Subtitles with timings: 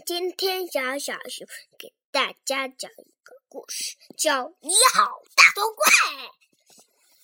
[0.00, 1.46] 今天小小熊
[1.78, 5.84] 给大家讲一个故事，叫《你好，大头怪》。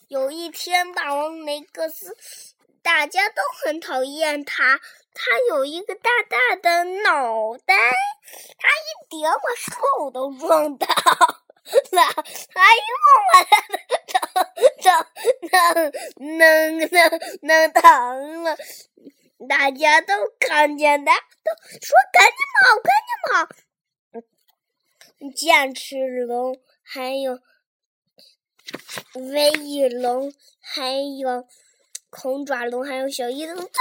[0.08, 2.14] 有一天，霸王雷克斯，
[2.82, 4.78] 大家都很讨厌他。
[5.14, 7.74] 他有一个大大的脑袋，
[8.58, 12.02] 他一点把树都撞倒了，
[12.54, 12.92] 还用
[13.32, 13.78] 把他的
[14.84, 14.92] 头
[16.20, 16.98] 弄弄弄
[17.40, 18.58] 弄疼了。
[19.46, 21.22] 大家都看见他，都
[21.80, 23.46] 说：“赶紧跑，赶紧跑！”
[25.36, 27.38] 剑齿龙，还有
[29.14, 31.46] 威翼龙，还有
[32.10, 33.76] 恐爪龙，还有小翼龙，滋滋滋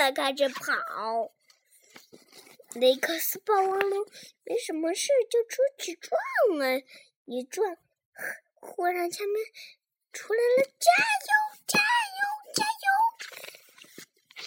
[0.00, 0.72] 的开始跑。
[2.74, 4.06] 雷克斯霸王龙
[4.44, 6.18] 没什么事，就出去转
[6.62, 6.80] 啊，
[7.26, 7.76] 一转，
[8.54, 9.44] 忽然前面
[10.14, 11.84] 出来了，加油，加油！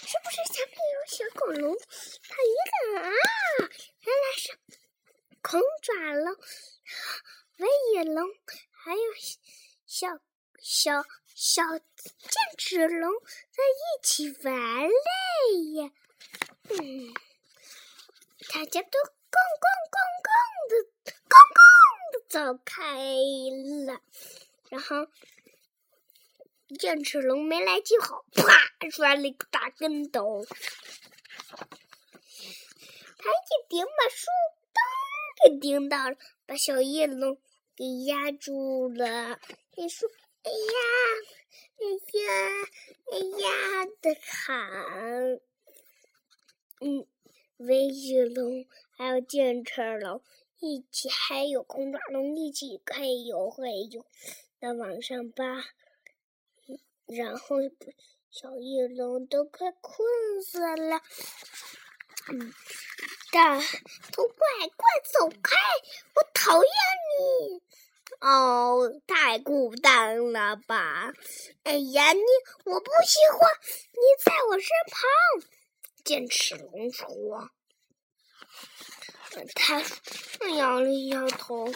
[0.08, 1.78] 是不是下面有小恐龙？
[1.78, 3.10] 他一看啊，
[4.02, 4.58] 原来是
[5.42, 6.36] 恐爪龙、
[7.58, 8.28] 威翼龙，
[8.72, 9.02] 还有
[9.86, 10.20] 小
[10.60, 13.12] 小小剑齿龙
[13.52, 14.92] 在一起玩嘞
[15.76, 15.92] 呀！
[16.70, 17.14] 嗯，
[18.54, 20.30] 大家都咣咣咣咣
[20.70, 20.74] 的
[21.30, 21.62] 咣咣
[22.12, 22.98] 的走开
[23.86, 24.02] 了，
[24.70, 25.08] 然后。
[26.80, 28.44] 剑齿龙没来及好，啪
[28.90, 30.46] 摔了一个大跟头。
[33.18, 34.28] 他一顶把树
[34.74, 34.80] 咚
[35.44, 37.38] 给顶倒了，把小翼龙
[37.76, 39.40] 给压住了。
[39.76, 40.08] 你说
[40.44, 40.78] ：“哎呀，
[41.80, 41.84] 哎
[42.20, 42.24] 呀，
[43.12, 45.40] 哎呀！”的喊。
[46.82, 47.08] 嗯，
[47.58, 50.22] 威翼龙还有剑齿龙
[50.60, 54.06] 一起，还有空爪龙一起，嘿呦嘿呦，
[54.60, 55.66] 在往上爬。
[57.08, 57.58] 然后，
[58.38, 61.02] 小翼龙都快困死了。
[62.28, 62.54] 嗯，
[63.32, 63.58] 大
[64.12, 65.56] 头怪，快走开！
[66.16, 66.72] 我讨厌
[67.18, 67.64] 你！
[68.20, 71.14] 哦，太孤单了吧？
[71.64, 72.20] 哎呀，你
[72.66, 73.50] 我不喜欢
[73.94, 75.50] 你在我身旁。
[76.04, 77.50] 剑齿龙说
[79.56, 79.82] ：“他
[80.58, 81.72] 摇了摇头，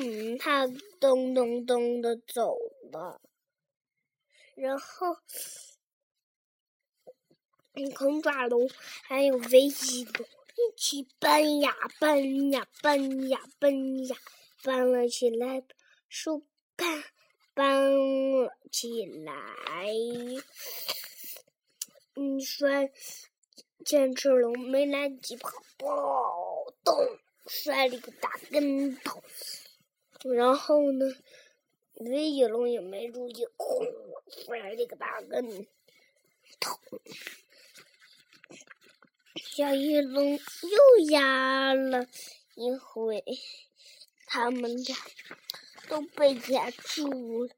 [0.00, 0.68] 嗯，他
[1.00, 2.56] 咚咚咚的走
[2.92, 3.20] 了。”
[4.54, 5.16] 然后，
[7.92, 8.68] 恐爪龙
[9.02, 14.16] 还有威吉龙一起搬呀搬呀搬呀搬呀
[14.64, 15.62] 搬了起来，
[16.08, 16.44] 树
[16.76, 17.04] 搬
[17.54, 19.34] 搬了起来。
[22.14, 22.90] 嗯，摔
[23.84, 25.52] 剑齿龙没来及跑，
[26.82, 26.94] 咚，
[27.46, 29.22] 摔了一个大跟头。
[30.24, 31.06] 然后呢？
[32.00, 33.84] 威翼龙也没注意，轰，
[34.46, 35.66] 摔了一个大跟
[36.60, 36.78] 头。
[39.58, 42.06] 小翼龙又压了
[42.54, 43.24] 一回，
[44.24, 44.96] 他们俩
[45.88, 47.52] 都被压住了。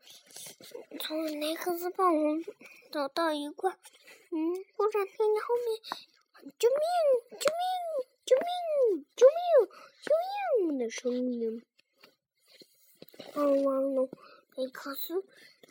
[0.98, 2.42] 从雷克斯霸王
[2.90, 3.70] 走到一块，
[4.30, 5.76] 嗯，忽然听见后面
[6.58, 7.38] “救命！
[7.38, 7.68] 救命！
[8.24, 8.32] 救
[8.96, 9.04] 命！
[9.14, 9.68] 救命！
[10.00, 10.10] 救
[10.70, 11.62] 命”的声音。
[13.34, 14.08] 霸王龙。
[14.56, 15.22] 雷克斯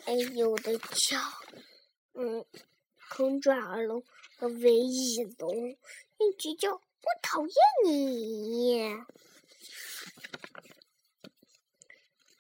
[0.06, 1.18] 哎呦我的叫，
[2.14, 2.46] 嗯，
[3.10, 4.04] 空爪龙
[4.38, 5.72] 和尾翼龙
[6.18, 6.82] 一直叫，我
[7.22, 7.56] 讨厌
[7.86, 8.96] 你。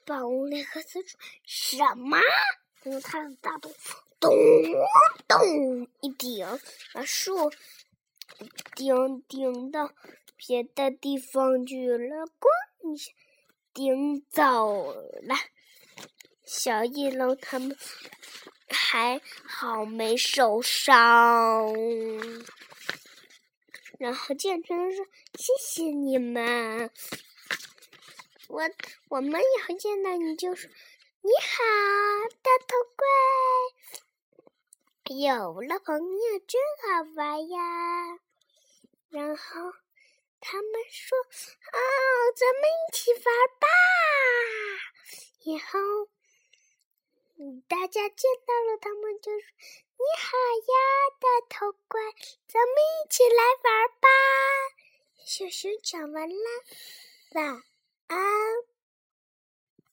[0.06, 2.18] 霸王雷克斯说什么？
[2.84, 3.70] 用他的大头
[4.20, 4.32] 咚
[5.28, 6.48] 咚一顶，
[6.94, 7.52] 把树
[8.76, 9.92] 顶顶到
[10.38, 13.12] 别的地方去了，咣一下
[13.74, 15.36] 顶走了。
[16.46, 17.78] 小翼龙他们
[18.70, 21.74] 还好没受伤，
[23.98, 25.06] 然后剑齿龙说
[25.38, 26.92] ：“谢谢你们，
[28.48, 28.64] 我
[29.10, 30.70] 我们以后见到你就说
[31.22, 31.64] 你好，
[32.42, 33.06] 大头怪，
[35.16, 38.20] 有了朋友真好玩呀。”
[39.10, 39.74] 然后
[40.40, 41.18] 他们说
[41.74, 41.78] ：“哦，
[42.36, 43.24] 咱们一起玩
[43.60, 43.68] 吧，
[45.44, 46.10] 以后。”
[47.70, 49.48] 大家见到了他们就说
[49.96, 50.76] ：“你好呀，
[51.20, 52.02] 大头怪，
[52.46, 54.08] 咱们一起来玩吧。”
[55.26, 56.36] 小熊讲完了，
[57.36, 57.64] 晚
[58.08, 58.69] 安。